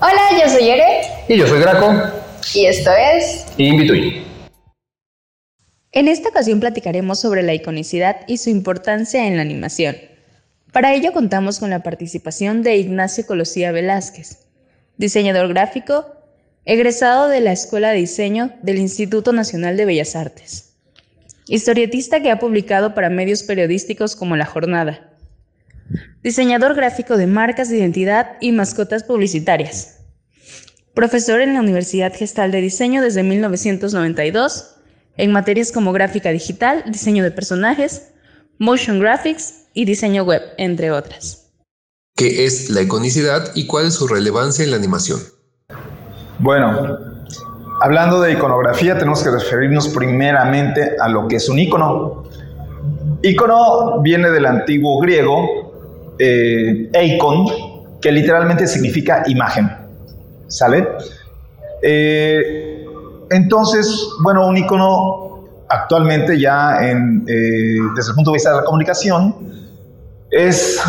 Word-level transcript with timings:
Hola, 0.00 0.22
yo 0.40 0.48
soy 0.48 0.70
Ere. 0.70 1.02
Y 1.28 1.36
yo 1.36 1.46
soy 1.46 1.60
Graco. 1.60 1.92
Y 2.54 2.66
esto 2.66 2.90
es 2.90 3.44
In 3.58 4.24
En 5.92 6.08
esta 6.08 6.30
ocasión 6.30 6.60
platicaremos 6.60 7.20
sobre 7.20 7.42
la 7.42 7.52
iconicidad 7.52 8.20
y 8.26 8.38
su 8.38 8.48
importancia 8.48 9.26
en 9.26 9.36
la 9.36 9.42
animación. 9.42 9.96
Para 10.72 10.94
ello 10.94 11.12
contamos 11.12 11.58
con 11.58 11.68
la 11.68 11.82
participación 11.82 12.62
de 12.62 12.76
Ignacio 12.76 13.26
Colosía 13.26 13.72
Velázquez, 13.72 14.46
diseñador 14.96 15.48
gráfico, 15.48 16.06
egresado 16.64 17.28
de 17.28 17.40
la 17.40 17.52
Escuela 17.52 17.90
de 17.90 17.98
Diseño 17.98 18.52
del 18.62 18.78
Instituto 18.78 19.34
Nacional 19.34 19.76
de 19.76 19.84
Bellas 19.84 20.16
Artes, 20.16 20.71
historietista 21.46 22.20
que 22.20 22.30
ha 22.30 22.38
publicado 22.38 22.94
para 22.94 23.10
medios 23.10 23.42
periodísticos 23.42 24.16
como 24.16 24.36
La 24.36 24.46
Jornada, 24.46 25.12
diseñador 26.22 26.74
gráfico 26.74 27.16
de 27.16 27.26
marcas 27.26 27.68
de 27.68 27.78
identidad 27.78 28.36
y 28.40 28.52
mascotas 28.52 29.04
publicitarias, 29.04 30.00
profesor 30.94 31.40
en 31.40 31.54
la 31.54 31.60
Universidad 31.60 32.14
Gestal 32.14 32.50
de 32.50 32.60
Diseño 32.60 33.02
desde 33.02 33.22
1992, 33.22 34.76
en 35.16 35.32
materias 35.32 35.72
como 35.72 35.92
gráfica 35.92 36.30
digital, 36.30 36.84
diseño 36.86 37.22
de 37.22 37.30
personajes, 37.30 38.12
motion 38.58 39.00
graphics 39.00 39.64
y 39.74 39.84
diseño 39.84 40.24
web, 40.24 40.42
entre 40.58 40.90
otras. 40.90 41.50
¿Qué 42.16 42.44
es 42.44 42.70
la 42.70 42.82
iconicidad 42.82 43.50
y 43.54 43.66
cuál 43.66 43.86
es 43.86 43.94
su 43.94 44.06
relevancia 44.06 44.64
en 44.64 44.70
la 44.70 44.76
animación? 44.76 45.20
Bueno, 46.38 47.21
hablando 47.82 48.20
de 48.20 48.32
iconografía 48.32 48.96
tenemos 48.96 49.24
que 49.24 49.30
referirnos 49.30 49.88
primeramente 49.88 50.92
a 51.00 51.08
lo 51.08 51.26
que 51.26 51.36
es 51.36 51.48
un 51.48 51.58
icono. 51.58 52.22
Icono 53.22 54.00
viene 54.00 54.30
del 54.30 54.46
antiguo 54.46 55.00
griego, 55.00 56.14
eh, 56.16 56.88
eikon, 56.92 57.46
que 58.00 58.12
literalmente 58.12 58.68
significa 58.68 59.24
imagen. 59.26 59.68
¿Sale? 60.46 60.86
Eh, 61.82 62.86
entonces, 63.30 64.10
bueno, 64.22 64.46
un 64.46 64.56
icono 64.56 65.48
actualmente 65.68 66.38
ya 66.38 66.78
eh, 66.82 66.94
desde 67.96 68.10
el 68.10 68.14
punto 68.14 68.30
de 68.30 68.34
vista 68.36 68.50
de 68.50 68.56
la 68.58 68.64
comunicación 68.64 69.34
es 70.30 70.80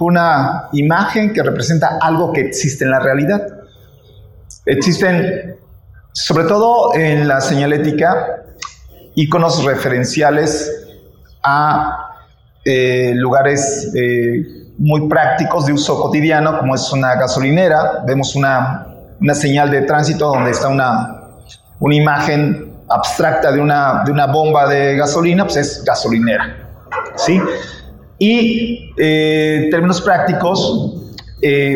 una 0.00 0.68
imagen 0.72 1.32
que 1.34 1.42
representa 1.42 1.98
algo 2.00 2.32
que 2.32 2.40
existe 2.40 2.84
en 2.86 2.92
la 2.92 3.00
realidad. 3.00 3.46
Existen, 4.64 5.56
sobre 6.20 6.44
todo 6.44 6.94
en 6.94 7.28
la 7.28 7.40
señalética, 7.40 8.42
iconos 9.14 9.64
referenciales 9.64 10.68
a 11.44 12.10
eh, 12.64 13.12
lugares 13.14 13.92
eh, 13.94 14.72
muy 14.78 15.08
prácticos 15.08 15.66
de 15.66 15.74
uso 15.74 16.00
cotidiano, 16.00 16.58
como 16.58 16.74
es 16.74 16.92
una 16.92 17.14
gasolinera. 17.14 18.02
Vemos 18.04 18.34
una, 18.34 18.86
una 19.20 19.34
señal 19.34 19.70
de 19.70 19.82
tránsito 19.82 20.26
donde 20.26 20.50
está 20.50 20.68
una, 20.68 21.20
una 21.78 21.94
imagen 21.94 22.74
abstracta 22.88 23.52
de 23.52 23.60
una, 23.60 24.02
de 24.04 24.10
una 24.10 24.26
bomba 24.26 24.66
de 24.66 24.96
gasolina, 24.96 25.44
pues 25.44 25.56
es 25.58 25.84
gasolinera. 25.84 26.68
¿sí? 27.14 27.40
Y 28.18 28.92
eh, 28.98 29.68
términos 29.70 30.00
prácticos, 30.00 30.94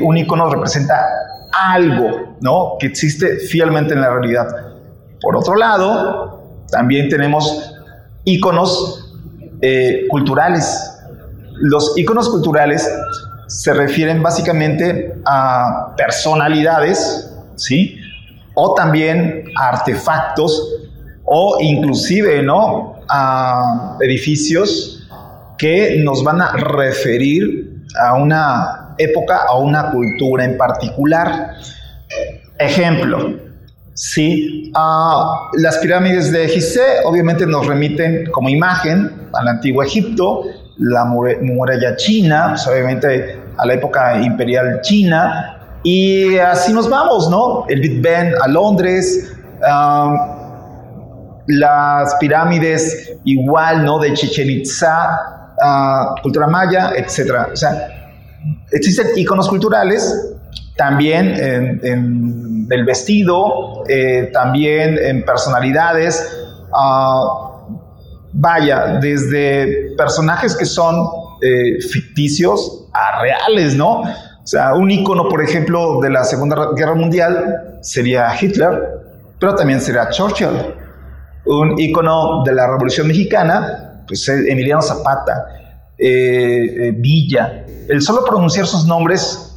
un 0.03 0.17
icono 0.17 0.51
representa 0.53 1.01
algo, 1.53 2.32
¿no? 2.43 2.77
Que 2.79 2.89
existe 2.89 3.39
fielmente 3.39 3.95
en 3.95 4.03
la 4.03 4.11
realidad. 4.11 4.47
Por 5.21 5.37
otro 5.37 5.55
lado, 5.57 6.43
también 6.71 7.09
tenemos 7.09 7.75
iconos 8.25 9.15
eh, 9.61 10.07
culturales. 10.11 10.99
Los 11.55 11.97
iconos 11.97 12.29
culturales 12.29 12.91
se 13.47 13.73
refieren 13.73 14.23
básicamente 14.23 15.15
a 15.25 15.95
personalidades, 15.97 17.33
¿sí? 17.57 17.97
O 18.55 18.75
también 18.75 19.45
a 19.57 19.69
artefactos 19.69 20.81
o 21.25 21.59
inclusive, 21.61 22.43
¿no? 22.43 22.97
A 23.09 23.97
edificios 24.01 25.07
que 25.59 26.01
nos 26.03 26.25
van 26.25 26.41
a 26.41 26.53
referir 26.53 27.85
a 28.01 28.15
una 28.15 28.95
época, 28.99 29.43
a 29.49 29.57
una 29.59 29.91
cultura 29.91 30.45
en 30.45 30.57
particular. 30.57 31.55
Ejemplo, 32.65 33.39
sí, 33.95 34.73
las 35.55 35.79
pirámides 35.79 36.33
de 36.33 36.49
Gizeh 36.49 37.05
obviamente 37.05 37.47
nos 37.47 37.67
remiten 37.67 38.31
como 38.31 38.49
imagen 38.49 39.29
al 39.35 39.49
antiguo 39.49 39.83
Egipto, 39.83 40.45
la 40.79 41.05
muralla 41.05 41.97
china, 41.97 42.49
pues, 42.51 42.67
obviamente 42.67 43.39
a 43.57 43.67
la 43.67 43.75
época 43.75 44.21
imperial 44.23 44.81
china, 44.83 45.79
y 45.85 46.39
así 46.39 46.73
nos 46.73 46.89
vamos, 46.89 47.29
¿no? 47.29 47.65
El 47.69 47.81
Big 47.81 48.01
Ben 48.01 48.35
a 48.41 48.49
Londres, 48.49 49.35
las 51.47 52.15
pirámides 52.21 53.17
igual, 53.25 53.85
¿no? 53.85 53.99
De 53.99 54.15
Chichen 54.15 54.49
Itza 54.49 55.33
cultura 56.23 56.47
maya, 56.47 56.93
etcétera. 56.97 57.49
O 57.53 57.57
sea, 57.57 57.89
existen 58.71 59.07
iconos 59.17 59.49
culturales 59.49 60.35
también 60.77 61.35
en, 61.83 62.52
el 62.73 62.85
vestido, 62.85 63.85
eh, 63.89 64.31
también 64.33 64.99
en 65.01 65.25
personalidades. 65.25 66.27
Ah, 66.73 67.67
vaya, 68.33 68.99
desde 69.01 69.95
personajes 69.97 70.57
que 70.57 70.65
son 70.65 71.07
eh, 71.43 71.81
ficticios 71.83 72.89
a 72.93 73.21
reales, 73.21 73.77
¿no? 73.77 74.01
O 74.01 74.47
sea, 74.47 74.75
un 74.75 74.91
icono, 74.91 75.29
por 75.29 75.43
ejemplo, 75.43 76.01
de 76.01 76.11
la 76.11 76.25
Segunda 76.25 76.71
Guerra 76.75 76.95
Mundial 76.95 77.79
sería 77.83 78.33
Hitler, 78.41 79.01
pero 79.39 79.55
también 79.55 79.81
sería 79.81 80.09
Churchill. 80.11 80.75
Un 81.45 81.79
icono 81.79 82.43
de 82.45 82.55
la 82.55 82.67
Revolución 82.69 83.09
Mexicana 83.09 84.03
pues, 84.07 84.29
eh, 84.29 84.45
Emiliano 84.49 84.83
Zapata, 84.83 85.47
Villa. 85.99 87.65
El 87.89 88.03
solo 88.03 88.25
pronunciar 88.25 88.67
sus 88.67 88.87
nombres 88.87 89.52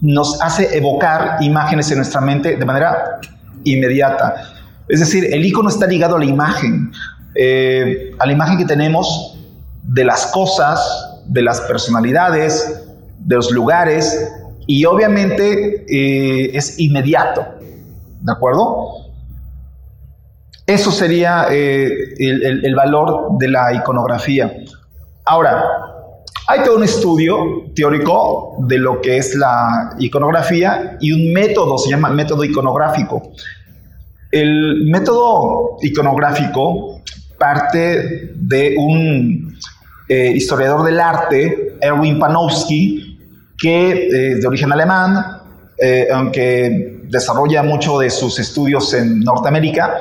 nos 0.00 0.40
hace 0.42 0.76
evocar 0.76 1.36
imágenes 1.40 1.90
en 1.90 1.98
nuestra 1.98 2.20
mente 2.20 2.56
de 2.56 2.64
manera 2.64 3.20
inmediata. 3.64 4.34
Es 4.88 5.00
decir, 5.00 5.26
el 5.32 5.44
icono 5.44 5.68
está 5.68 5.86
ligado 5.86 6.16
a 6.16 6.18
la 6.18 6.24
imagen, 6.24 6.90
a 8.18 8.26
la 8.26 8.32
imagen 8.32 8.58
que 8.58 8.64
tenemos 8.64 9.38
de 9.82 10.04
las 10.04 10.26
cosas, 10.28 10.80
de 11.26 11.42
las 11.42 11.60
personalidades, 11.62 12.82
de 13.18 13.36
los 13.36 13.50
lugares, 13.50 14.32
y 14.66 14.84
obviamente 14.84 15.84
es 16.56 16.78
inmediato. 16.78 17.44
¿De 18.20 18.32
acuerdo? 18.32 19.10
Eso 20.70 20.92
sería 20.92 21.46
eh, 21.50 22.14
el, 22.18 22.74
valor 22.76 23.38
de 23.38 23.48
la 23.48 23.74
iconografía. 23.74 24.52
Ahora, 25.24 25.64
hay 26.50 26.64
todo 26.64 26.78
un 26.78 26.82
estudio 26.82 27.70
teórico 27.76 28.56
de 28.66 28.76
lo 28.76 29.00
que 29.00 29.18
es 29.18 29.36
la 29.36 29.94
iconografía 30.00 30.96
y 31.00 31.12
un 31.12 31.32
método, 31.32 31.78
se 31.78 31.90
llama 31.90 32.10
método 32.10 32.42
iconográfico. 32.42 33.22
El 34.32 34.84
método 34.86 35.76
iconográfico 35.80 37.02
parte 37.38 38.32
de 38.34 38.74
un 38.76 39.56
eh, 40.08 40.32
historiador 40.34 40.84
del 40.84 40.98
arte, 40.98 41.76
Erwin 41.80 42.18
Panofsky, 42.18 43.16
que 43.56 43.90
es 43.90 44.12
eh, 44.12 44.40
de 44.40 44.46
origen 44.46 44.72
alemán, 44.72 45.36
aunque 46.12 47.00
desarrolla 47.04 47.62
mucho 47.62 47.98
de 48.00 48.10
sus 48.10 48.38
estudios 48.38 48.92
en 48.92 49.20
Norteamérica, 49.20 50.00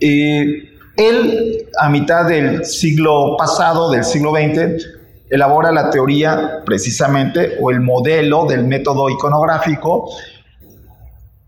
él, 0.00 1.68
a 1.78 1.90
mitad 1.90 2.26
del 2.26 2.64
siglo 2.64 3.36
pasado, 3.36 3.90
del 3.90 4.02
siglo 4.02 4.32
XX, 4.32 4.97
elabora 5.30 5.72
la 5.72 5.90
teoría 5.90 6.62
precisamente 6.64 7.56
o 7.60 7.70
el 7.70 7.80
modelo 7.80 8.46
del 8.46 8.64
método 8.64 9.10
iconográfico. 9.10 10.10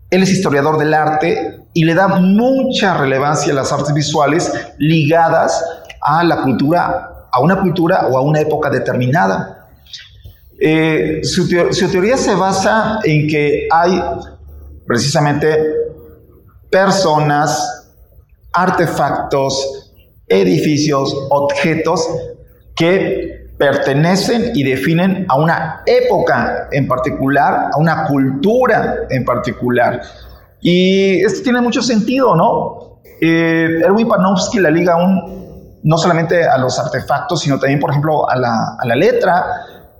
Él 0.09 0.23
es 0.23 0.31
historiador 0.31 0.77
del 0.77 0.93
arte 0.93 1.61
y 1.73 1.85
le 1.85 1.93
da 1.93 2.07
mucha 2.07 2.97
relevancia 2.97 3.53
a 3.53 3.55
las 3.55 3.71
artes 3.71 3.93
visuales 3.93 4.51
ligadas 4.77 5.63
a 6.01 6.23
la 6.23 6.41
cultura, 6.41 7.27
a 7.31 7.39
una 7.39 7.59
cultura 7.61 8.07
o 8.07 8.17
a 8.17 8.21
una 8.21 8.41
época 8.41 8.69
determinada. 8.69 9.69
Eh, 10.59 11.21
su, 11.23 11.47
su 11.47 11.89
teoría 11.89 12.17
se 12.17 12.35
basa 12.35 12.99
en 13.03 13.27
que 13.27 13.67
hay 13.71 14.01
precisamente 14.85 15.57
personas, 16.69 17.89
artefactos, 18.53 19.93
edificios, 20.27 21.15
objetos 21.29 22.07
que 22.75 23.40
pertenecen 23.61 24.53
y 24.55 24.63
definen 24.63 25.23
a 25.29 25.35
una 25.35 25.83
época 25.85 26.67
en 26.71 26.87
particular, 26.87 27.69
a 27.71 27.77
una 27.77 28.07
cultura 28.07 29.01
en 29.07 29.23
particular. 29.23 30.01
Y 30.61 31.23
esto 31.23 31.43
tiene 31.43 31.61
mucho 31.61 31.83
sentido, 31.83 32.35
¿no? 32.35 33.01
Eh, 33.21 33.81
Erwin 33.85 34.07
Panofsky 34.07 34.57
la 34.59 34.71
liga 34.71 34.95
un 34.95 35.79
no 35.83 35.97
solamente 35.99 36.43
a 36.43 36.57
los 36.57 36.79
artefactos, 36.79 37.41
sino 37.41 37.59
también, 37.59 37.79
por 37.79 37.91
ejemplo, 37.91 38.27
a 38.27 38.35
la, 38.35 38.77
a 38.79 38.85
la 38.87 38.95
letra, 38.95 39.45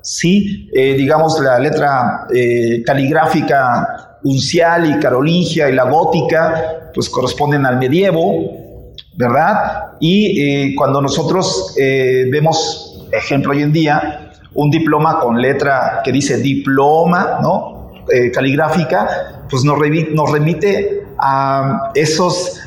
¿sí? 0.02 0.68
Eh, 0.74 0.96
digamos, 0.96 1.40
la 1.40 1.60
letra 1.60 2.25
eh, 2.34 2.81
caligráfica 2.84 4.18
uncial 4.24 4.90
y 4.90 5.00
carolingia 5.00 5.69
y 5.69 5.74
la 5.74 5.84
gótica, 5.84 6.90
pues 6.96 7.10
corresponden 7.10 7.63
al 7.68 7.78
medievo, 7.78 8.92
¿verdad? 9.16 9.98
Y 10.00 10.42
eh, 10.42 10.75
cuando 10.75 11.00
nosotros 11.00 11.75
vemos, 11.75 12.90
ejemplo 13.12 13.52
hoy 13.52 13.63
en 13.63 13.72
día, 13.72 14.31
un 14.54 14.69
diploma 14.69 15.19
con 15.19 15.42
letra 15.42 16.02
que 16.04 16.12
dice 16.12 16.38
diploma, 16.38 17.40
¿no? 17.42 17.80
caligráfica, 18.34 19.46
pues 19.50 19.63
nos, 19.63 19.80
remite 19.80 21.06
a 21.18 21.92
esos 21.96 22.60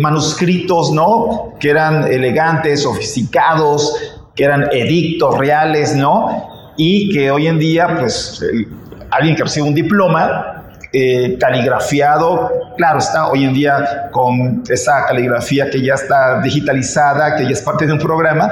manuscritos, 0.00 0.92
¿no? 0.92 1.54
Que 1.58 1.70
eran 1.70 2.04
elegantes, 2.04 2.82
sofisticados, 2.82 3.96
que 4.36 4.44
eran 4.44 4.68
edictos 4.70 5.36
reales, 5.36 5.96
¿no? 5.96 6.72
Y 6.76 7.12
que 7.12 7.30
hoy 7.30 7.48
en 7.48 7.58
día, 7.58 7.96
pues, 7.98 8.40
alguien 9.10 9.36
que 9.36 9.42
recibe 9.42 9.66
un 9.66 9.74
diploma 9.74 10.52
eh, 10.94 11.38
caligrafiado, 11.38 12.50
claro 12.76 12.98
está, 12.98 13.28
hoy 13.28 13.44
en 13.44 13.54
día 13.54 14.10
con 14.10 14.62
esa 14.68 15.06
caligrafía 15.06 15.70
que 15.70 15.82
ya 15.82 15.94
está 15.94 16.40
digitalizada, 16.42 17.36
que 17.36 17.44
ya 17.44 17.50
es 17.50 17.62
parte 17.62 17.86
de 17.86 17.94
un 17.94 17.98
programa, 17.98 18.50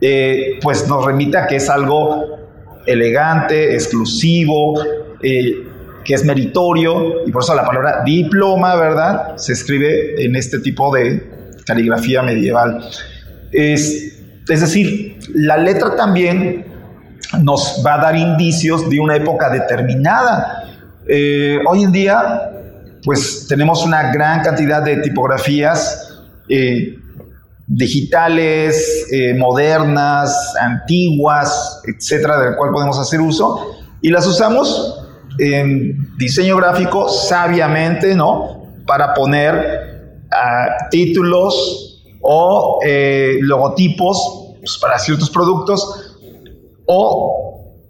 eh, 0.00 0.58
pues 0.62 0.86
nos 0.86 1.04
remita 1.04 1.46
que 1.46 1.56
es 1.56 1.68
algo 1.68 2.38
elegante, 2.86 3.74
exclusivo, 3.74 4.80
eh, 5.22 5.66
que 6.04 6.14
es 6.14 6.24
meritorio, 6.24 7.26
y 7.26 7.30
por 7.30 7.42
eso 7.42 7.54
la 7.54 7.66
palabra 7.66 8.02
diploma, 8.04 8.76
¿verdad? 8.76 9.36
Se 9.36 9.52
escribe 9.52 10.24
en 10.24 10.36
este 10.36 10.60
tipo 10.60 10.94
de 10.94 11.60
caligrafía 11.66 12.22
medieval. 12.22 12.88
Es, 13.52 14.14
decir, 14.46 15.18
la 15.34 15.58
letra 15.58 15.96
también 15.96 16.64
nos 17.42 17.82
va 17.84 17.94
a 17.94 17.98
dar 17.98 18.16
indicios 18.16 18.88
de 18.88 19.00
una 19.00 19.16
época 19.16 19.50
determinada. 19.50 20.64
Eh, 21.06 21.58
hoy 21.66 21.82
en 21.82 21.92
día, 21.92 22.52
pues 23.04 23.46
tenemos 23.48 23.84
una 23.84 24.10
gran 24.12 24.42
cantidad 24.42 24.82
de 24.82 24.96
tipografías 24.98 26.22
digitales, 27.68 29.06
eh, 29.12 29.34
modernas, 29.34 30.54
antiguas, 30.60 31.82
etcétera, 31.86 32.40
del 32.40 32.56
cual 32.56 32.70
podemos 32.72 32.98
hacer 32.98 33.20
uso 33.20 33.76
y 34.00 34.10
las 34.10 34.26
usamos 34.26 35.04
en 35.38 36.16
diseño 36.16 36.56
gráfico 36.56 37.08
sabiamente, 37.08 38.14
¿no? 38.14 38.72
Para 38.86 39.14
poner 39.14 40.22
ah, 40.32 40.88
títulos 40.90 42.02
o 42.20 42.80
logotipos 43.40 44.56
pues, 44.60 44.78
para 44.78 44.98
ciertos 44.98 45.30
productos 45.30 46.16
o 46.86 47.48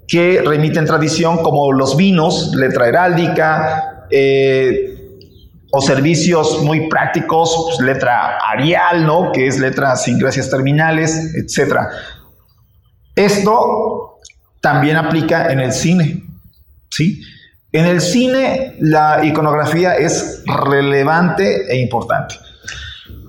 que 0.09 0.43
remiten 0.45 0.87
tradición 0.87 1.39
como 1.39 1.73
los 1.73 1.97
vinos, 1.97 2.55
letra 2.55 2.89
heráldica, 2.89 4.07
eh, 4.11 4.98
o 5.71 5.81
servicios 5.81 6.63
muy 6.63 6.89
prácticos, 6.89 7.67
pues, 7.69 7.81
letra 7.81 8.39
arial, 8.39 9.05
¿no? 9.05 9.33
que 9.33 9.47
es 9.47 9.59
letra 9.59 9.97
sin 9.97 10.19
gracias 10.19 10.49
terminales, 10.51 11.35
etc. 11.35 11.81
Esto 13.15 14.19
también 14.61 14.97
aplica 14.97 15.53
en 15.53 15.61
el 15.61 15.73
cine. 15.73 16.23
¿sí? 16.91 17.23
En 17.73 17.85
el 17.85 18.01
cine 18.01 18.77
la 18.81 19.21
iconografía 19.25 19.97
es 19.97 20.43
relevante 20.47 21.71
e 21.71 21.81
importante. 21.81 22.37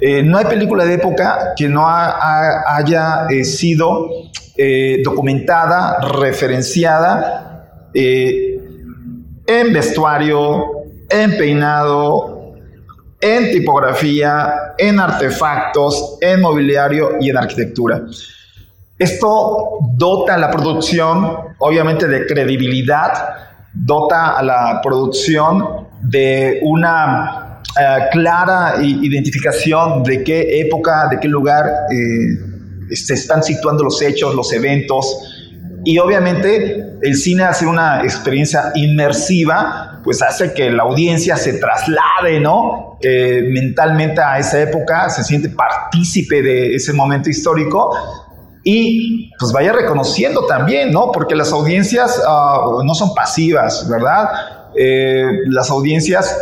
Eh, 0.01 0.23
no 0.23 0.37
hay 0.37 0.45
película 0.45 0.85
de 0.85 0.93
época 0.93 1.53
que 1.57 1.67
no 1.67 1.85
haya 1.85 3.27
eh, 3.29 3.43
sido 3.43 4.07
eh, 4.55 5.01
documentada, 5.03 5.97
referenciada 5.99 7.45
en 7.93 9.73
vestuario, 9.73 10.78
en 11.09 11.37
peinado, 11.37 12.53
en 13.21 13.51
tipografía, 13.51 14.73
en 14.77 14.99
artefactos, 14.99 16.17
en 16.21 16.41
mobiliario 16.41 17.17
y 17.19 17.29
en 17.29 17.37
arquitectura. 17.37 18.03
Esto 18.97 19.79
dota 19.93 20.35
a 20.35 20.37
la 20.37 20.51
producción, 20.51 21.37
obviamente, 21.59 22.07
de 22.07 22.25
credibilidad, 22.25 23.11
dota 23.73 24.37
a 24.37 24.43
la 24.43 24.81
producción 24.83 25.87
de 26.01 26.59
una 26.63 27.61
eh, 27.79 28.07
clara 28.11 28.75
identificación 28.81 30.03
de 30.03 30.23
qué 30.23 30.61
época, 30.61 31.07
de 31.09 31.19
qué 31.19 31.27
lugar 31.27 31.65
eh, 31.91 32.95
se 32.95 33.13
están 33.13 33.43
situando 33.43 33.83
los 33.83 34.01
hechos, 34.01 34.35
los 34.35 34.51
eventos. 34.53 35.35
Y 35.85 35.97
obviamente 35.97 36.97
el 37.01 37.15
cine 37.15 37.43
hace 37.43 37.65
una 37.65 38.03
experiencia 38.03 38.71
inmersiva, 38.75 39.88
pues 40.09 40.23
hace 40.23 40.53
que 40.53 40.71
la 40.71 40.81
audiencia 40.81 41.37
se 41.37 41.59
traslade, 41.59 42.39
¿no? 42.39 42.97
Eh, 42.99 43.43
mentalmente 43.47 44.19
a 44.19 44.39
esa 44.39 44.59
época, 44.59 45.07
se 45.07 45.23
siente 45.23 45.49
partícipe 45.49 46.41
de 46.41 46.73
ese 46.73 46.93
momento 46.93 47.29
histórico 47.29 47.91
y 48.63 49.29
pues 49.37 49.51
vaya 49.51 49.71
reconociendo 49.71 50.47
también, 50.47 50.91
¿no? 50.91 51.11
Porque 51.11 51.35
las 51.35 51.51
audiencias 51.51 52.19
ah, 52.27 52.71
no 52.83 52.95
son 52.95 53.13
pasivas, 53.13 53.87
¿verdad? 53.87 54.29
las 55.45 55.69
audiencias 55.69 56.35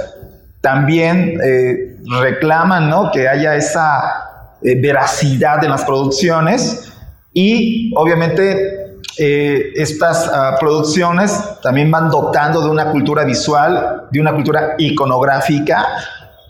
también 0.62 1.38
eh, 1.44 1.98
reclaman 2.22 2.90
¿no? 2.90 3.12
que 3.12 3.28
haya 3.28 3.56
esa 3.56 4.56
eh, 4.62 4.80
veracidad 4.80 5.62
en 5.62 5.72
las 5.72 5.84
producciones 5.84 6.94
y 7.34 7.92
obviamente 7.98 8.77
eh, 9.20 9.72
estas 9.76 10.30
ah, 10.32 10.58
producciones 10.60 11.38
también 11.62 11.90
van 11.90 12.10
dotando 12.10 12.62
de 12.62 12.70
una 12.70 12.92
cultura 12.92 13.24
visual, 13.24 14.08
de 14.12 14.20
una 14.20 14.34
cultura 14.34 14.76
iconográfica 14.78 15.88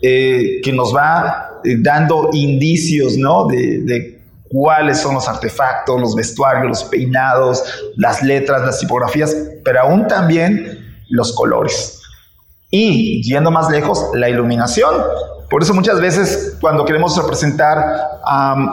que 0.00 0.72
nos 0.72 0.94
va 0.94 1.60
dando 1.80 2.30
indicios 2.32 3.16
¿no? 3.16 3.48
de, 3.48 4.18
cuáles 4.48 4.98
son 4.98 5.14
los 5.14 5.28
artefactos, 5.28 6.00
los 6.00 6.14
vestuarios, 6.14 6.68
los 6.68 6.84
peinados, 6.84 7.62
las 7.96 8.22
letras, 8.22 8.62
las 8.62 8.78
tipografías, 8.78 9.36
pero 9.64 9.80
aún 9.80 10.06
también 10.06 10.78
los 11.10 11.32
colores. 11.34 12.00
Y 12.70 13.22
yendo 13.22 13.50
más 13.50 13.70
lejos, 13.70 14.10
la 14.14 14.28
iluminación. 14.28 14.94
Por 15.50 15.62
eso 15.62 15.72
muchas 15.72 16.00
veces 16.00 16.56
cuando 16.60 16.84
queremos 16.84 17.16
representar 17.16 17.78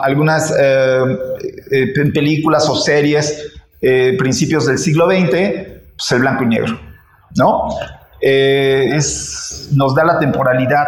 algunas 0.02 0.52
eh, 0.58 1.18
eh, 1.70 2.10
películas 2.12 2.68
o 2.68 2.76
series 2.76 3.52
eh, 3.80 4.16
principios 4.18 4.66
del 4.66 4.78
siglo 4.78 5.06
XX, 5.06 5.30
pues 5.96 6.12
el 6.12 6.20
blanco 6.20 6.44
y 6.44 6.46
negro, 6.46 6.78
¿no? 7.36 7.68
es, 8.20 9.68
nos 9.72 9.94
da 9.94 10.04
la 10.04 10.18
temporalidad 10.18 10.86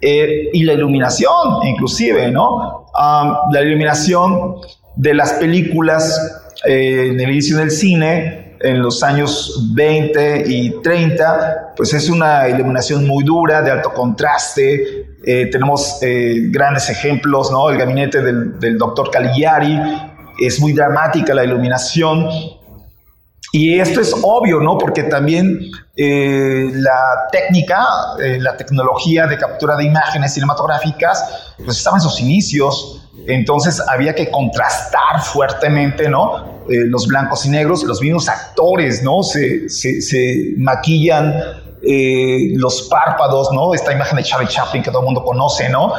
y 0.00 0.62
la 0.64 0.74
iluminación, 0.74 1.66
inclusive, 1.66 2.30
¿no? 2.30 2.86
la 3.52 3.62
iluminación 3.62 4.56
de 4.96 5.14
las 5.14 5.34
películas 5.34 6.42
en 6.64 7.18
el 7.18 7.30
inicio 7.30 7.56
del 7.56 7.70
cine 7.70 8.44
en 8.64 8.80
los 8.80 9.02
años 9.02 9.70
20 9.74 10.44
y 10.46 10.80
30, 10.82 11.74
pues 11.76 11.92
es 11.92 12.08
una 12.08 12.48
iluminación 12.48 13.06
muy 13.06 13.22
dura, 13.22 13.60
de 13.60 13.70
alto 13.70 13.92
contraste. 13.92 15.18
Eh, 15.22 15.46
tenemos 15.52 15.98
eh, 16.02 16.46
grandes 16.48 16.88
ejemplos, 16.88 17.50
¿no? 17.50 17.68
El 17.68 17.76
gabinete 17.76 18.22
del, 18.22 18.78
doctor 18.78 19.10
Caligari, 19.10 19.78
es 20.40 20.60
muy 20.60 20.72
dramática 20.72 21.34
la 21.34 21.44
iluminación. 21.44 22.28
Y 23.52 23.78
esto 23.78 24.00
es 24.00 24.14
obvio, 24.22 24.60
¿no? 24.60 24.78
Porque 24.78 25.04
también 25.04 25.60
eh, 25.96 26.70
la 26.74 27.28
técnica, 27.30 27.86
la 28.18 28.56
tecnología 28.56 29.26
de 29.26 29.38
captura 29.38 29.76
de 29.76 29.84
imágenes 29.84 30.34
cinematográficas, 30.34 31.54
pues 31.64 31.78
estaba 31.78 31.98
en 31.98 32.02
sus 32.02 32.20
inicios. 32.20 33.08
Entonces 33.28 33.80
había 33.88 34.14
que 34.14 34.30
contrastar 34.30 35.22
fuertemente, 35.22 36.08
¿no? 36.08 36.54
Eh, 36.68 36.86
los 36.86 37.06
blancos 37.06 37.44
y 37.44 37.50
negros, 37.50 37.84
los 37.84 38.00
mismos 38.00 38.26
actores, 38.28 39.02
¿no? 39.02 39.22
Se, 39.22 39.66
maquillan 40.56 41.34
eh, 41.82 42.52
los 42.56 42.88
párpados, 42.88 43.50
¿no? 43.52 43.74
Esta 43.74 43.92
imagen 43.92 44.16
de 44.16 44.22
Charlie 44.22 44.48
Chaplin 44.48 44.82
que 44.82 44.90
todo 44.90 45.00
el 45.00 45.06
mundo 45.06 45.22
conoce, 45.24 45.68
¿no? 45.68 45.92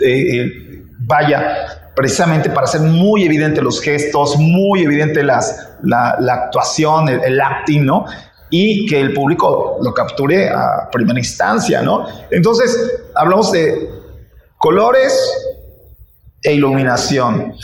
Eh, 0.00 0.84
vaya, 0.98 1.81
precisamente 1.94 2.50
para 2.50 2.64
hacer 2.64 2.80
muy 2.80 3.24
evidente 3.24 3.60
los 3.60 3.80
gestos, 3.80 4.36
muy 4.36 4.82
evidente 4.82 5.22
las, 5.22 5.70
la, 5.82 6.16
actuación, 6.32 7.08
el, 7.08 7.40
acting, 7.40 7.84
¿no? 7.84 8.06
Y 8.50 8.86
que 8.86 9.00
el 9.00 9.12
público 9.12 9.78
lo 9.82 9.92
capture 9.92 10.48
a 10.48 10.88
primera 10.90 11.18
instancia, 11.18 11.82
¿no? 11.82 12.06
Entonces, 12.30 13.02
hablamos 13.14 13.52
de 13.52 13.90
colores 14.58 15.12
e 16.42 16.54
iluminación. 16.54 17.54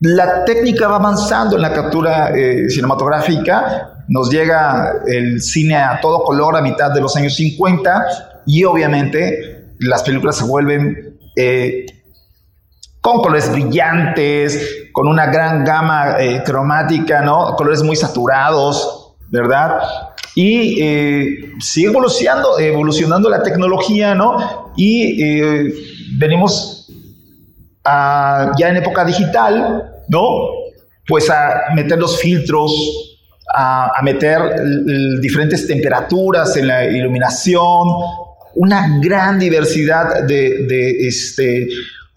La 0.00 0.44
técnica 0.44 0.88
va 0.88 0.96
avanzando 0.96 1.56
en 1.56 1.62
la 1.62 1.72
captura 1.72 2.30
eh, 2.34 2.70
cinematográfica, 2.70 4.04
nos 4.08 4.30
llega 4.30 5.02
el 5.06 5.40
cine 5.42 5.76
a 5.76 6.00
todo 6.00 6.24
color 6.24 6.56
a 6.56 6.62
mitad 6.62 6.90
de 6.90 7.00
los 7.00 7.14
años 7.16 7.36
50 7.36 8.42
y 8.46 8.64
obviamente 8.64 9.74
las 9.78 10.02
películas 10.02 10.36
se 10.36 10.44
vuelven 10.44 11.18
eh, 11.36 11.86
con 13.00 13.22
colores 13.22 13.50
brillantes, 13.50 14.88
con 14.92 15.08
una 15.08 15.26
gran 15.26 15.64
gama 15.64 16.20
eh, 16.20 16.42
cromática, 16.44 17.22
¿no? 17.22 17.54
Colores 17.56 17.82
muy 17.82 17.96
saturados, 17.96 19.14
¿verdad? 19.28 19.78
Y 20.34 20.80
eh, 20.82 21.52
sigue 21.60 21.88
evolucionando, 21.88 22.58
evolucionando 22.58 23.30
la 23.30 23.42
tecnología, 23.42 24.14
¿no? 24.14 24.72
Y 24.76 25.22
eh, 25.22 25.74
venimos 26.18 26.76
ya 27.84 28.68
en 28.68 28.76
época 28.76 29.04
digital, 29.04 29.90
¿no? 30.08 30.22
Pues 31.08 31.28
a 31.30 31.72
meter 31.74 31.98
los 31.98 32.20
filtros, 32.20 32.72
a, 33.52 33.90
meter 34.02 34.38
diferentes 35.20 35.66
temperaturas 35.66 36.56
en 36.56 36.68
la 36.68 36.84
iluminación, 36.84 37.88
una 38.54 38.98
gran 39.00 39.38
diversidad 39.38 40.22
de, 40.22 40.66
de, 40.68 41.08
este, 41.08 41.68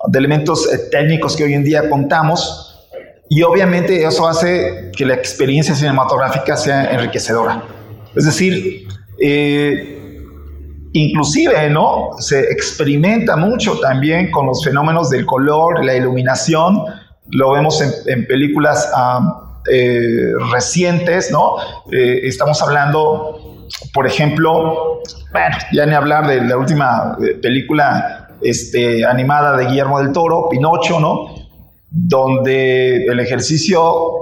de 0.08 0.20
elementos 0.20 0.72
eh, 0.72 0.90
técnicos 0.92 1.36
que 1.36 1.44
hoy 1.44 1.54
en 1.54 1.64
día 1.64 1.90
contamos. 1.90 2.70
Y 3.30 3.42
obviamente 3.42 4.04
eso 4.04 4.28
hace 4.28 4.92
que 4.96 5.06
la 5.06 5.16
experiencia 5.16 5.74
cinematográfica 5.74 6.56
sea 6.56 6.92
enriquecedora. 6.92 7.64
Es 8.16 8.26
decir, 8.26 8.88
eh, 9.20 10.20
inclusive, 10.92 11.70
¿no? 11.70 12.12
Se 12.20 12.42
experimenta 12.52 13.36
mucho 13.36 13.80
también 13.80 14.30
con 14.30 14.46
los 14.46 14.64
fenómenos 14.64 15.10
del 15.10 15.26
color, 15.26 15.84
la 15.84 15.96
iluminación. 15.96 16.84
Lo 17.32 17.54
vemos 17.54 17.82
en, 18.06 18.28
películas 18.28 18.92
eh, 19.72 20.34
recientes, 20.52 21.32
¿no? 21.32 21.56
estamos 21.90 22.62
hablando, 22.62 23.66
por 23.94 24.06
ejemplo, 24.06 25.02
bueno, 25.32 25.58
ya 25.72 25.86
ni 25.86 25.96
hablar 25.96 26.28
de 26.28 26.42
la 26.42 26.58
última 26.58 27.18
película 27.42 28.23
este, 28.44 29.06
animada 29.06 29.58
de 29.58 29.66
Guillermo 29.66 30.00
del 30.00 30.12
Toro, 30.12 30.48
Pinocho, 30.50 31.00
¿no? 31.00 31.28
Donde 31.90 33.06
el 33.06 33.20
ejercicio 33.20 34.14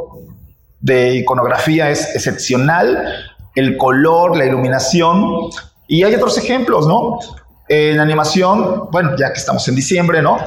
de 0.79 1.15
iconografía 1.15 1.89
es 1.89 2.15
excepcional, 2.15 3.07
el 3.55 3.77
color, 3.77 4.37
la 4.37 4.45
iluminación, 4.45 5.49
y 5.87 6.03
hay 6.03 6.15
otros 6.15 6.37
ejemplos, 6.37 6.87
¿no? 6.87 7.19
En 7.67 7.99
animación, 7.99 8.89
bueno, 8.91 9.15
ya 9.17 9.31
que 9.31 9.39
estamos 9.39 9.67
en 9.67 9.75
diciembre, 9.75 10.21
¿no? 10.21 10.37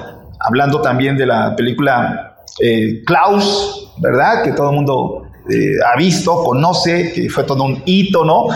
Hablando 0.40 0.80
también 0.80 1.16
de 1.16 1.26
la 1.26 1.54
película 1.56 2.38
eh, 2.60 3.02
Klaus, 3.04 3.92
¿verdad? 3.98 4.42
Que 4.42 4.52
todo 4.52 4.70
el 4.70 4.76
mundo 4.76 5.22
eh, 5.50 5.74
ha 5.92 5.96
visto, 5.96 6.42
conoce, 6.42 7.12
que 7.12 7.28
fue 7.28 7.44
todo 7.44 7.64
un 7.64 7.82
hito, 7.84 8.24
¿no? 8.24 8.46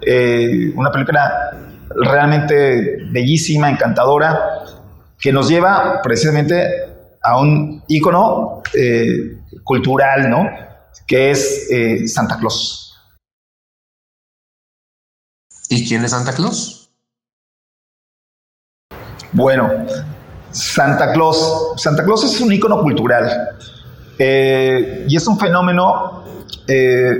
Eh, 0.00 0.72
una 0.74 0.90
película 0.90 1.50
realmente 1.94 2.98
bellísima, 3.10 3.70
encantadora, 3.70 4.61
que 5.22 5.32
nos 5.32 5.48
lleva 5.48 6.00
precisamente 6.02 6.68
a 7.22 7.40
un 7.40 7.84
ícono 7.86 8.60
eh, 8.74 9.38
cultural, 9.62 10.28
¿no? 10.28 10.50
Que 11.06 11.30
es 11.30 11.68
eh, 11.70 12.08
Santa 12.08 12.36
Claus. 12.38 12.98
¿Y 15.68 15.88
quién 15.88 16.04
es 16.04 16.10
Santa 16.10 16.32
Claus? 16.32 16.90
Bueno, 19.30 19.70
Santa 20.50 21.12
Claus. 21.12 21.74
Santa 21.76 22.04
Claus 22.04 22.24
es 22.24 22.40
un 22.40 22.52
ícono 22.52 22.82
cultural 22.82 23.50
eh, 24.18 25.06
y 25.08 25.16
es 25.16 25.26
un 25.28 25.38
fenómeno 25.38 26.20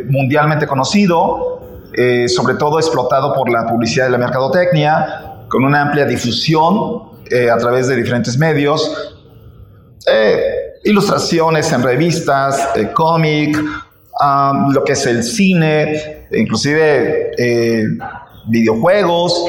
mundialmente 0.09 0.67
conocido, 0.67 1.83
sobre 2.29 2.55
todo 2.55 2.79
explotado 2.79 3.35
por 3.35 3.51
la 3.51 3.67
publicidad 3.67 4.07
de 4.07 4.13
la 4.13 4.19
mercadotecnia, 4.19 5.45
con 5.49 5.65
una 5.65 5.83
amplia 5.83 6.07
difusión 6.07 7.12
eh, 7.31 7.51
a 7.51 7.57
través 7.57 7.89
de 7.89 7.97
diferentes 7.97 8.37
medios, 8.37 9.17
eh, 10.07 10.81
ilustraciones 10.85 11.73
en 11.73 11.83
revistas, 11.83 12.69
eh, 12.75 12.93
cómic, 12.93 13.57
lo 14.71 14.85
que 14.85 14.93
es 14.93 15.07
el 15.07 15.25
cine, 15.25 16.29
inclusive 16.31 17.33
videojuegos, 18.49 19.47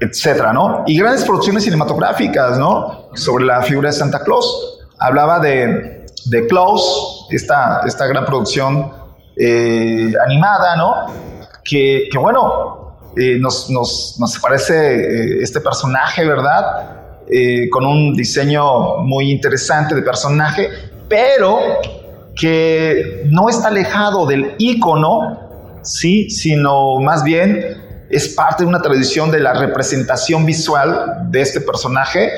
etcétera, 0.00 0.52
¿no? 0.52 0.82
Y 0.86 0.98
grandes 0.98 1.24
producciones 1.24 1.62
cinematográficas, 1.62 2.58
¿no? 2.58 3.10
Sobre 3.14 3.44
la 3.44 3.62
figura 3.62 3.90
de 3.90 3.92
Santa 3.92 4.24
Claus. 4.24 4.80
Hablaba 4.98 5.38
de, 5.38 6.06
de 6.24 6.46
Claus, 6.48 7.28
esta, 7.30 7.82
esta 7.86 8.06
gran 8.06 8.24
producción 8.24 8.92
animada, 10.26 10.74
¿no? 10.76 11.06
Que 11.62 12.08
bueno, 12.18 12.81
eh, 13.16 13.38
nos, 13.38 13.68
nos, 13.68 14.16
nos, 14.18 14.38
parece 14.38 14.74
eh, 14.74 15.42
este 15.42 15.60
personaje, 15.60 16.24
¿verdad? 16.24 17.22
Eh, 17.30 17.68
con 17.70 17.84
un 17.84 18.14
diseño 18.14 18.98
muy 18.98 19.30
interesante 19.30 19.94
de 19.94 20.02
personaje, 20.02 20.68
pero 21.08 21.58
que 22.34 23.22
no 23.26 23.48
está 23.48 23.68
alejado 23.68 24.26
del 24.26 24.54
icono, 24.58 25.78
¿sí? 25.82 26.30
Sino 26.30 27.00
más 27.00 27.22
bien 27.22 28.06
es 28.08 28.28
parte 28.28 28.64
de 28.64 28.68
una 28.68 28.80
tradición 28.80 29.30
de 29.30 29.40
la 29.40 29.54
representación 29.54 30.44
visual 30.46 31.26
de 31.30 31.40
este 31.40 31.60
personaje 31.60 32.30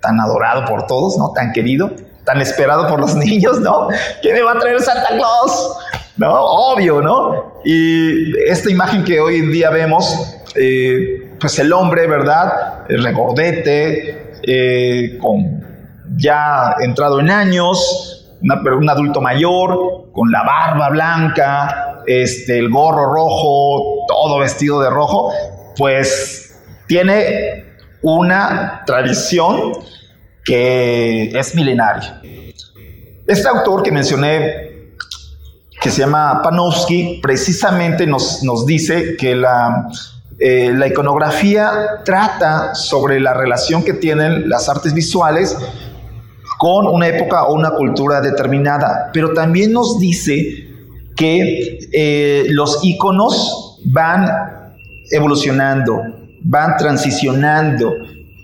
tan 0.00 0.20
adorado 0.20 0.64
por 0.64 0.86
todos, 0.86 1.16
¿no? 1.18 1.32
Tan 1.32 1.52
querido, 1.52 1.90
tan 2.24 2.40
esperado 2.40 2.88
por 2.88 3.00
los 3.00 3.14
niños, 3.16 3.60
¿no? 3.60 3.88
¿Quién 4.22 4.34
me 4.34 4.42
va 4.42 4.52
a 4.52 4.58
traer 4.58 4.80
Santa 4.80 5.08
Claus? 5.08 5.76
¿No? 6.16 6.32
Obvio, 6.32 7.00
¿no? 7.00 7.60
Y 7.64 8.36
esta 8.48 8.70
imagen 8.70 9.04
que 9.04 9.20
hoy 9.20 9.36
en 9.36 9.52
día 9.52 9.70
vemos, 9.70 10.36
eh, 10.54 11.32
pues 11.38 11.58
el 11.58 11.72
hombre, 11.72 12.06
¿verdad? 12.06 12.84
El 12.88 13.02
regordete, 13.02 14.32
eh, 14.42 15.18
con 15.20 15.64
ya 16.16 16.76
entrado 16.80 17.20
en 17.20 17.30
años, 17.30 18.28
un 18.40 18.90
adulto 18.90 19.20
mayor, 19.20 20.12
con 20.12 20.30
la 20.30 20.42
barba 20.44 20.88
blanca, 20.90 22.02
este, 22.06 22.58
el 22.58 22.70
gorro 22.70 23.12
rojo, 23.12 24.06
todo 24.06 24.38
vestido 24.38 24.80
de 24.80 24.90
rojo, 24.90 25.32
pues 25.76 26.58
tiene 26.86 27.64
una 28.02 28.82
tradición 28.86 29.72
que 30.44 31.36
es 31.36 31.54
milenaria. 31.54 32.22
Este 33.26 33.48
autor 33.48 33.82
que 33.82 33.90
mencioné 33.90 34.65
que 35.86 35.92
se 35.92 36.00
llama 36.00 36.40
Panofsky, 36.42 37.20
precisamente 37.22 38.08
nos, 38.08 38.42
nos 38.42 38.66
dice 38.66 39.16
que 39.16 39.36
la, 39.36 39.86
eh, 40.36 40.72
la 40.74 40.88
iconografía 40.88 41.70
trata 42.04 42.74
sobre 42.74 43.20
la 43.20 43.32
relación 43.34 43.84
que 43.84 43.92
tienen 43.92 44.48
las 44.48 44.68
artes 44.68 44.94
visuales 44.94 45.56
con 46.58 46.88
una 46.88 47.06
época 47.06 47.44
o 47.44 47.54
una 47.54 47.70
cultura 47.70 48.20
determinada, 48.20 49.10
pero 49.12 49.32
también 49.32 49.72
nos 49.72 50.00
dice 50.00 50.66
que 51.14 51.78
eh, 51.92 52.46
los 52.48 52.80
iconos 52.82 53.80
van 53.84 54.28
evolucionando, 55.12 56.02
van 56.42 56.76
transicionando, 56.78 57.94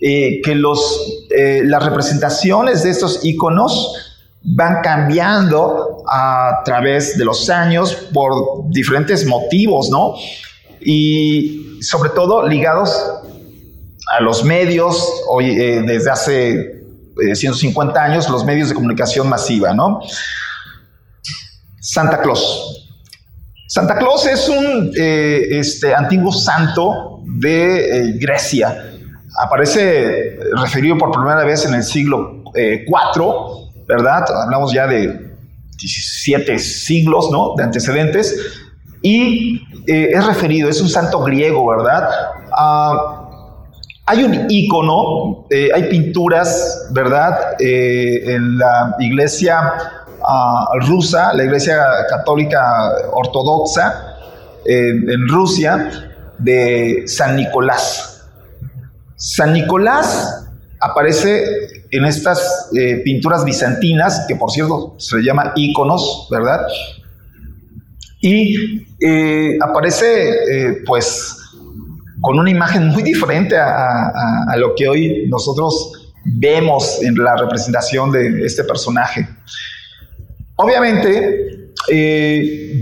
eh, 0.00 0.40
que 0.44 0.54
los, 0.54 1.26
las 1.64 1.84
representaciones 1.84 2.84
de 2.84 2.90
estos 2.90 3.24
iconos 3.24 4.11
van 4.44 4.82
cambiando 4.82 6.02
a 6.08 6.62
través 6.64 7.16
de 7.16 7.24
los 7.24 7.48
años 7.48 7.94
por 8.12 8.68
diferentes 8.70 9.24
motivos, 9.26 9.88
¿no? 9.90 10.14
Y 10.80 11.78
sobre 11.80 12.10
todo 12.10 12.46
ligados 12.48 12.90
a 14.12 14.20
los 14.20 14.44
medios, 14.44 15.08
hoy 15.28 15.50
eh, 15.50 15.82
desde 15.86 16.10
hace 16.10 16.82
150 17.34 17.98
eh, 17.98 18.10
años, 18.10 18.28
los 18.28 18.44
medios 18.44 18.68
de 18.68 18.74
comunicación 18.74 19.28
masiva, 19.28 19.72
¿no? 19.72 20.00
Santa 21.80 22.20
Claus. 22.20 22.88
Santa 23.68 23.96
Claus 23.96 24.26
es 24.26 24.48
un 24.48 24.92
eh, 24.98 25.46
este, 25.50 25.94
antiguo 25.94 26.32
santo 26.32 27.22
de 27.24 28.16
Grecia. 28.18 28.92
Aparece 29.38 30.38
referido 30.56 30.98
por 30.98 31.10
primera 31.10 31.42
vez 31.44 31.64
en 31.64 31.74
el 31.74 31.82
siglo 31.82 32.42
IV 32.54 33.61
¿verdad? 33.86 34.24
Hablamos 34.42 34.72
ya 34.72 34.86
de 34.86 35.32
17 35.78 36.58
siglos, 36.58 37.30
¿no? 37.30 37.54
De 37.56 37.64
antecedentes. 37.64 38.36
Y 39.02 39.62
eh, 39.86 40.10
es 40.12 40.26
referido, 40.26 40.68
es 40.68 40.80
un 40.80 40.88
santo 40.88 41.20
griego, 41.22 41.66
¿verdad? 41.66 42.08
Ah, 42.56 43.18
hay 44.06 44.24
un 44.24 44.46
icono, 44.48 45.46
eh, 45.50 45.70
hay 45.74 45.88
pinturas, 45.88 46.88
¿verdad? 46.92 47.56
Eh, 47.58 48.34
en 48.34 48.58
la 48.58 48.94
iglesia 49.00 49.72
ah, 50.24 50.66
rusa, 50.86 51.32
la 51.34 51.44
iglesia 51.44 51.82
católica 52.08 52.60
ortodoxa 53.12 54.08
en 54.64 55.26
Rusia, 55.26 56.12
de 56.38 57.04
San 57.06 57.36
Nicolás. 57.36 58.26
San 59.16 59.52
Nicolás 59.52 60.48
aparece 60.80 61.44
en 61.92 62.06
estas 62.06 62.70
eh, 62.74 63.02
pinturas 63.04 63.44
bizantinas, 63.44 64.24
que 64.26 64.34
por 64.34 64.50
cierto 64.50 64.96
se 64.98 65.18
le 65.18 65.24
llama 65.24 65.52
íconos, 65.54 66.26
¿verdad? 66.30 66.60
Y 68.22 68.86
eh, 68.98 69.58
aparece, 69.60 70.30
eh, 70.30 70.82
pues, 70.86 71.36
con 72.22 72.38
una 72.38 72.50
imagen 72.50 72.88
muy 72.88 73.02
diferente 73.02 73.56
a, 73.58 74.56
lo 74.56 74.74
que 74.74 74.88
hoy 74.88 75.26
nosotros 75.28 76.14
vemos 76.24 77.02
en 77.02 77.14
la 77.16 77.36
representación 77.36 78.10
de 78.10 78.46
este 78.46 78.64
personaje. 78.64 79.28
Obviamente 80.56 81.72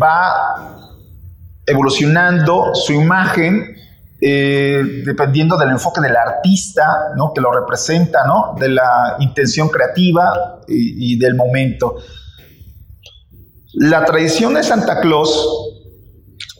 va 0.01 0.77
evolucionando 1.67 2.75
su 2.75 2.93
imagen 2.93 3.77
eh, 4.23 5.03
dependiendo 5.07 5.57
del 5.57 5.71
enfoque 5.71 6.03
del 6.03 6.15
artista, 6.15 7.13
¿no? 7.17 7.33
Que 7.33 7.41
lo 7.41 7.51
representa, 7.51 8.27
¿no? 8.27 8.55
De 8.59 8.69
la 8.69 9.17
intención 9.19 9.69
creativa 9.69 10.61
y, 10.69 11.19
del 11.19 11.35
momento. 11.35 11.97
La 13.75 14.05
tradición 14.05 14.55
de 14.55 14.63
Santa 14.63 15.01
Claus 15.01 15.49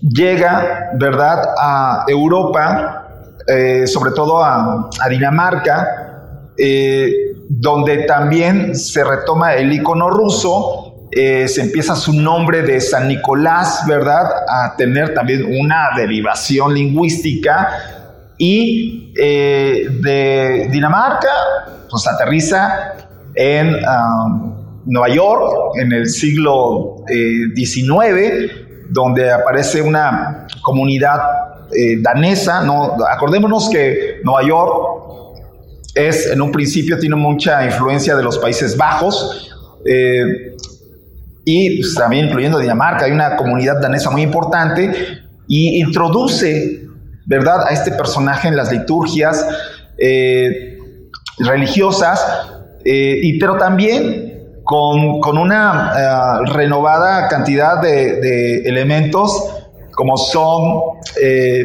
llega, 0.01 0.91
¿verdad?, 0.95 1.43
a 1.59 2.05
Europa, 2.09 3.37
eh, 3.47 3.87
sobre 3.87 4.13
todo 4.13 4.43
a, 4.43 4.91
Dinamarca, 5.11 6.53
eh, 6.57 7.13
donde 7.49 8.05
también 8.05 8.75
se 8.75 9.05
retoma 9.05 9.55
el 9.55 9.71
icono 9.73 10.09
ruso 10.09 10.80
eh, 11.13 11.49
se 11.49 11.63
empieza 11.63 11.97
su 11.97 12.13
nombre 12.13 12.63
de 12.63 12.81
San 12.81 13.09
Nicolás, 13.09 13.83
¿verdad? 13.89 14.31
A 14.49 14.77
tener 14.77 15.13
también 15.13 15.45
una 15.45 15.89
derivación 15.97 16.73
lingüística 16.73 17.69
y 18.39 19.13
eh, 19.19 19.89
de 20.03 20.69
Dinamarca, 20.71 21.29
pues 21.91 22.07
aterriza 22.07 22.95
en 23.35 23.75
um, 23.75 24.55
Nueva 24.87 25.09
York 25.09 25.75
en 25.81 25.93
el 25.93 26.09
siglo 26.09 26.99
XIX, 27.57 27.89
eh, 28.17 28.51
donde 28.89 29.33
aparece 29.33 29.83
una 29.83 30.47
comunidad 30.63 31.19
danesa, 32.03 32.63
¿no? 32.63 32.97
Acordémonos 33.09 33.69
que 33.71 34.21
Nueva 34.25 34.43
York 34.43 34.73
es, 35.95 36.27
en 36.27 36.41
un 36.41 36.51
principio, 36.51 36.99
tiene 36.99 37.15
mucha 37.15 37.65
influencia 37.65 38.17
de 38.17 38.25
los 38.25 38.39
Países 38.39 38.77
Bajos, 38.77 39.57
y 41.45 41.81
pues, 41.81 41.95
también 41.95 42.27
incluyendo 42.27 42.59
Dinamarca, 42.59 43.07
hay 43.07 43.13
una 43.13 43.37
comunidad 43.37 43.81
danesa 43.81 44.11
muy 44.11 44.23
importante 44.23 45.21
y 45.49 45.81
introduce, 45.81 46.87
¿verdad?, 47.27 47.67
a 47.67 47.73
este 47.73 47.93
personaje 47.93 48.49
en 48.49 48.57
las 48.57 48.71
liturgias 48.71 49.45
eh, 49.99 50.79
religiosas, 51.39 52.25
eh, 52.85 53.19
y, 53.23 53.39
pero 53.39 53.57
también 53.57 54.61
con, 54.65 55.21
con 55.21 55.39
una 55.39 55.93
eh, 55.97 56.53
renovada 56.53 57.29
cantidad 57.29 57.81
de, 57.81 58.21
de, 58.21 58.63
elementos 58.63 59.57
como 59.93 60.17
son 60.17 61.01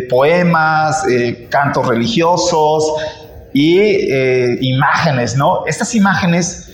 poemas, 0.09 1.05
cantos 1.47 1.87
religiosos 1.87 2.95
y 3.53 4.09
imágenes, 4.59 5.37
¿no? 5.37 5.65
Estas 5.65 5.95
imágenes, 5.95 6.69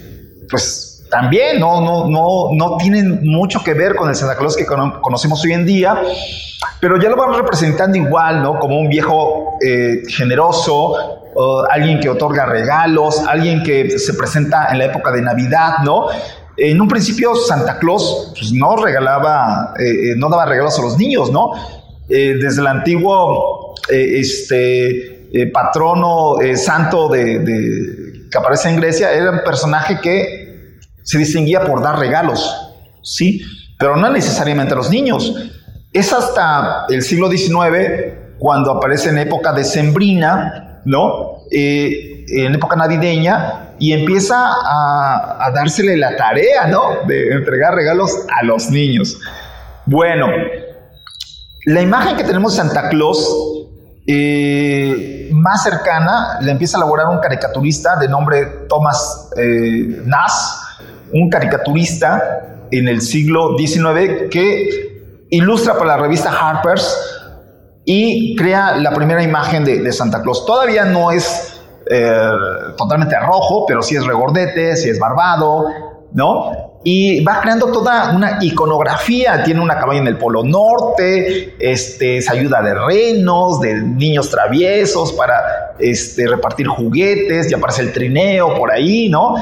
pues 0.50 0.91
también 1.12 1.60
no, 1.60 1.82
no, 1.82 2.10
no, 2.10 2.50
no 2.54 2.78
tienen 2.78 3.20
mucho 3.22 3.62
que 3.62 3.74
ver 3.74 3.96
con 3.96 4.08
el 4.08 4.16
Santa 4.16 4.38
Claus 4.38 4.56
que 4.56 4.66
conocemos 4.66 5.44
hoy 5.44 5.52
en 5.52 5.66
día, 5.66 6.02
pero 6.80 7.00
ya 7.00 7.10
lo 7.10 7.18
vamos 7.18 7.38
representando 7.38 7.98
igual, 7.98 8.42
¿no? 8.42 8.58
Como 8.58 8.80
un 8.80 8.88
viejo 8.88 9.58
eh, 9.62 10.04
generoso, 10.08 10.96
alguien 11.70 12.00
que 12.00 12.10
otorga 12.10 12.46
regalos, 12.46 13.20
alguien 13.28 13.62
que 13.62 14.00
se 14.00 14.14
presenta 14.14 14.70
en 14.72 14.80
la 14.80 14.86
época 14.86 15.12
de 15.12 15.22
Navidad, 15.22 15.80
¿no? 15.84 16.08
En 16.56 16.80
un 16.80 16.88
principio 16.88 17.36
Santa 17.36 17.78
Claus 17.78 18.32
pues, 18.38 18.54
no 18.54 18.78
regalaba, 18.78 19.74
eh, 19.80 19.84
eh, 19.84 20.14
no 20.16 20.30
daba 20.30 20.46
regalos 20.46 20.80
a 20.80 20.82
los 20.82 20.98
niños, 20.98 21.30
¿no? 21.30 21.52
desde 22.08 22.60
el 22.60 22.68
antiguo 22.68 23.74
este, 23.88 25.30
patrono 25.54 26.36
santo 26.56 27.08
de, 27.08 28.28
que 28.30 28.38
aparece 28.38 28.68
en 28.68 28.76
Grecia, 28.76 29.14
era 29.14 29.32
un 29.32 29.44
personaje 29.46 29.98
que 30.02 30.41
se 31.04 31.18
distinguía 31.18 31.66
por 31.66 31.82
dar 31.82 32.00
regalos, 32.00 32.74
¿sí? 33.02 33.42
Pero 33.78 33.98
no 33.98 34.10
necesariamente 34.10 34.74
a 34.74 34.78
los 34.78 34.90
niños. 34.90 35.34
Es 35.94 36.14
hasta 36.14 36.86
el 36.90 37.02
siglo 37.02 37.30
XIX 37.30 38.38
cuando 38.38 38.72
aparece 38.72 39.10
en 39.10 39.18
época 39.18 39.54
decembrina, 39.54 40.82
¿no? 40.86 41.44
Eh, 41.52 42.26
en 42.30 42.56
época 42.56 42.76
navideña, 42.76 43.72
y 43.82 43.94
empieza 43.94 44.36
a, 44.38 45.52
dársele 45.56 45.98
la 45.98 46.16
tarea, 46.16 46.68
¿no? 46.68 47.04
De 47.08 47.34
entregar 47.34 47.74
regalos 47.74 48.12
a 48.40 48.46
los 48.46 48.70
niños. 48.70 49.20
Bueno, 49.88 50.28
la 51.66 51.82
imagen 51.82 52.16
que 52.16 52.24
tenemos 52.24 52.56
de 52.56 52.62
Santa 52.62 52.90
Claus 52.90 53.28
eh, 54.06 55.30
más 55.34 55.64
cercana 55.64 56.38
la 56.42 56.52
empieza 56.52 56.78
a 56.78 56.82
elaborar 56.82 57.08
un 57.08 57.20
caricaturista 57.20 57.96
de 57.98 58.08
nombre 58.08 58.46
Thomas 58.70 59.30
eh, 59.36 60.04
Nass, 60.06 60.61
un 61.14 61.30
caricaturista 61.30 62.68
en 62.72 62.88
el 62.88 63.02
siglo 63.02 63.58
XIX 63.58 64.30
que 64.30 65.26
ilustra 65.30 65.74
para 65.78 65.98
la 65.98 65.98
revista 65.98 66.32
Harper's 66.32 66.96
y 67.86 68.36
crea 68.36 68.76
la 68.78 68.94
primera 68.94 69.24
imagen 69.24 69.64
de, 69.66 69.92
Santa 69.92 70.22
Claus. 70.22 70.46
Todavía 70.46 70.86
no 70.86 71.12
es 71.12 71.60
eh, 71.90 72.32
totalmente 72.78 73.18
rojo, 73.20 73.66
pero 73.66 73.82
sí 73.82 73.96
es 73.96 74.06
regordete, 74.06 74.76
sí 74.76 74.90
es 74.90 75.00
barbado, 75.00 75.66
¿no? 76.14 76.72
Y 76.84 77.24
va 77.24 77.42
creando 77.42 77.68
toda 77.68 78.12
una 78.16 78.38
iconografía. 78.42 79.44
Tiene 79.44 79.62
una 79.62 79.78
cabaña 79.78 80.00
en 80.00 80.08
el 80.08 80.18
Polo 80.18 80.44
Norte, 80.44 81.56
este, 81.60 82.22
se 82.22 82.32
ayuda 82.32 82.62
de 82.62 82.74
renos, 82.74 83.62
de 83.62 83.76
niños 83.82 84.30
traviesos 84.30 85.14
para 85.14 85.76
este, 85.80 86.28
repartir 86.28 86.68
juguetes, 86.68 87.52
y 87.52 87.54
aparece 87.54 87.84
el 87.84 87.94
trineo 87.94 88.56
por 88.56 88.72
ahí, 88.72 89.10
¿no? 89.10 89.36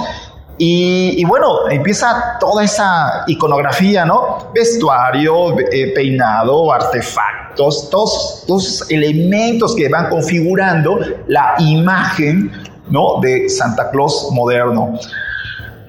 Y, 0.62 1.24
bueno, 1.24 1.70
empieza 1.70 2.38
toda 2.38 2.66
esa 2.66 3.24
iconografía, 3.28 4.04
¿no? 4.04 4.52
Vestuario, 4.54 5.58
eh, 5.58 5.94
peinado, 5.96 6.74
artefactos, 6.74 7.90
todos 7.90 8.44
los 8.46 8.92
elementos 8.92 9.74
que 9.74 9.88
van 9.88 10.10
configurando 10.10 11.00
la 11.28 11.56
imagen, 11.60 12.52
¿no? 12.90 13.22
De 13.22 13.48
Santa 13.48 13.90
Claus 13.90 14.28
moderno. 14.34 15.00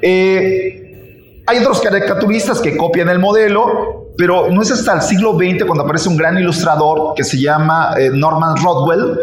Eh, 0.00 1.42
hay 1.48 1.58
otros 1.58 1.80
caricaturistas 1.80 2.60
que 2.60 2.76
copian 2.76 3.08
el 3.08 3.18
modelo, 3.18 4.12
pero 4.16 4.50
no 4.50 4.62
es 4.62 4.70
hasta 4.70 4.94
el 4.94 5.02
siglo 5.02 5.32
XX 5.32 5.64
cuando 5.64 5.82
aparece 5.82 6.08
un 6.08 6.16
gran 6.16 6.38
ilustrador 6.38 7.14
que 7.16 7.24
se 7.24 7.40
llama 7.40 7.94
eh, 7.98 8.10
Norman 8.12 8.54
Rodwell, 8.62 9.18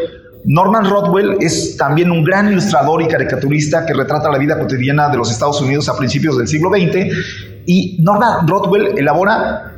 Norman 0.47 0.89
Rodwell 0.89 1.35
es 1.41 1.75
también 1.75 2.09
un 2.09 2.23
gran 2.23 2.47
ilustrador 2.47 3.01
y 3.01 3.07
caricaturista 3.07 3.85
que 3.85 3.93
retrata 3.93 4.31
la 4.31 4.37
vida 4.37 4.57
cotidiana 4.57 5.09
de 5.09 5.17
los 5.17 5.29
Estados 5.29 5.59
Unidos 5.59 5.89
a 5.89 5.97
principios 5.97 6.37
del 6.37 6.47
siglo 6.47 6.69
XX. 6.69 7.65
Y 7.65 7.97
Norman 7.99 8.47
Rodwell 8.47 8.97
elabora 8.97 9.73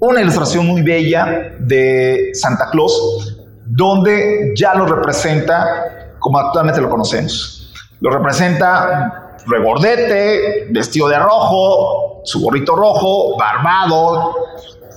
una 0.00 0.20
ilustración 0.20 0.66
muy 0.66 0.82
bella 0.82 1.54
de 1.60 2.30
Santa 2.34 2.68
Claus, 2.72 3.38
donde 3.64 4.52
ya 4.56 4.74
lo 4.74 4.86
representa 4.86 6.16
como 6.18 6.36
actualmente 6.40 6.80
lo 6.80 6.90
conocemos. 6.90 7.72
Lo 8.00 8.10
representa 8.10 9.36
regordete, 9.46 10.66
vestido 10.70 11.08
de 11.08 11.18
rojo, 11.20 12.22
su 12.24 12.40
gorrito 12.40 12.74
rojo, 12.74 13.36
barbado, 13.38 14.34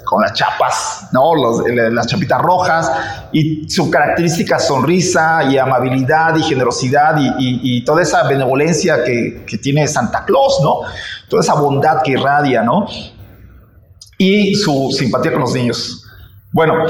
con 0.05 0.21
las 0.21 0.33
chapas, 0.33 1.09
¿no? 1.11 1.33
las 1.91 2.07
chapitas 2.07 2.41
rojas 2.41 2.91
y 3.31 3.67
su 3.69 3.89
característica 3.89 4.59
sonrisa 4.59 5.43
y 5.49 5.57
amabilidad 5.57 6.35
y 6.37 6.43
generosidad 6.43 7.15
y, 7.17 7.83
toda 7.83 8.03
esa 8.03 8.23
benevolencia 8.27 9.03
que, 9.03 9.43
tiene 9.61 9.87
Santa 9.87 10.23
Claus, 10.25 10.59
¿no? 10.61 10.81
Toda 11.29 11.41
esa 11.41 11.55
bondad 11.55 12.01
que 12.03 12.11
irradia, 12.11 12.61
¿no? 12.61 12.85
Y 14.17 14.55
su 14.55 14.91
simpatía 14.95 15.31
con 15.31 15.41
los 15.41 15.53
niños. 15.53 16.05
Bueno, 16.51 16.85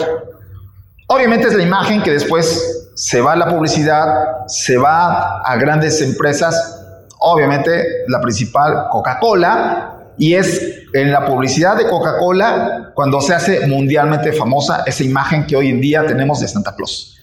obviamente 1.07 1.47
es 1.47 1.53
la 1.55 1.63
imagen 1.63 2.03
que 2.03 2.11
después 2.11 2.91
se 2.95 3.21
va 3.21 3.33
a 3.33 3.35
la 3.35 3.47
publicidad, 3.47 4.45
se 4.47 4.77
va 4.77 5.39
a 5.39 5.55
grandes 5.57 6.01
empresas, 6.01 6.83
obviamente 7.19 8.05
la 8.07 8.21
principal 8.21 8.87
Coca-Cola, 8.91 9.94
y 10.17 10.35
es 10.35 10.83
en 10.93 11.11
la 11.11 11.25
publicidad 11.25 11.77
de 11.77 11.89
Coca-Cola 11.89 12.91
cuando 12.93 13.21
se 13.21 13.33
hace 13.33 13.67
mundialmente 13.67 14.31
famosa 14.33 14.83
esa 14.85 15.03
imagen 15.03 15.45
que 15.45 15.55
hoy 15.55 15.69
en 15.69 15.81
día 15.81 16.05
tenemos 16.05 16.39
de 16.39 16.47
Santa 16.47 16.75
Claus. 16.75 17.17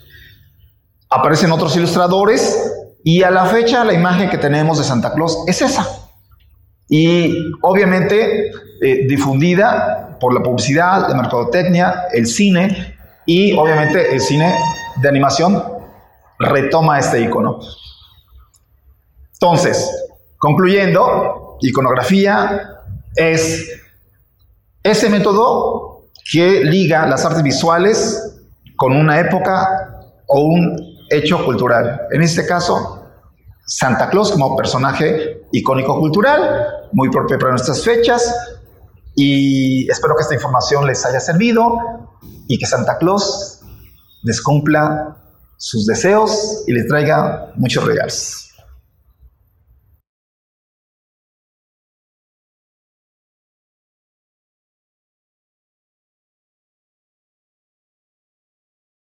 Aparecen 1.08 1.52
otros 1.52 1.76
ilustradores 1.76 2.72
y 3.04 3.22
a 3.22 3.30
la 3.30 3.46
fecha 3.46 3.84
la 3.84 3.92
imagen 3.92 4.30
que 4.30 4.38
tenemos 4.38 4.78
de 4.78 4.84
Santa 4.84 5.12
Claus 5.12 5.38
es 5.46 5.62
esa. 5.62 5.86
Y 6.88 7.34
obviamente 7.62 8.50
eh, 8.82 9.06
difundida 9.08 10.18
por 10.20 10.34
la 10.34 10.42
publicidad, 10.42 11.08
la 11.08 11.14
mercadotecnia, 11.14 12.04
el 12.12 12.26
cine 12.26 12.96
y 13.26 13.56
obviamente 13.56 14.14
el 14.14 14.20
cine 14.20 14.54
de 15.00 15.08
animación 15.08 15.62
retoma 16.38 16.98
este 16.98 17.20
icono. 17.20 17.60
Entonces, 19.32 19.90
concluyendo, 20.38 21.58
iconografía, 21.60 22.81
es 23.16 23.80
ese 24.82 25.08
método 25.08 26.08
que 26.30 26.64
liga 26.64 27.06
las 27.06 27.24
artes 27.24 27.42
visuales 27.42 28.34
con 28.76 28.96
una 28.96 29.20
época 29.20 30.00
o 30.26 30.40
un 30.40 30.76
hecho 31.10 31.44
cultural. 31.44 32.02
En 32.10 32.22
este 32.22 32.46
caso, 32.46 33.06
Santa 33.66 34.10
Claus 34.10 34.32
como 34.32 34.56
personaje 34.56 35.42
icónico 35.52 35.98
cultural, 35.98 36.88
muy 36.92 37.10
propio 37.10 37.38
para 37.38 37.52
nuestras 37.52 37.84
fechas. 37.84 38.34
Y 39.14 39.90
espero 39.90 40.16
que 40.16 40.22
esta 40.22 40.34
información 40.34 40.86
les 40.86 41.04
haya 41.04 41.20
servido 41.20 41.78
y 42.48 42.58
que 42.58 42.66
Santa 42.66 42.98
Claus 42.98 43.60
les 44.22 44.40
cumpla 44.40 45.16
sus 45.58 45.86
deseos 45.86 46.64
y 46.66 46.72
les 46.72 46.88
traiga 46.88 47.52
muchos 47.56 47.84
regalos. 47.84 48.41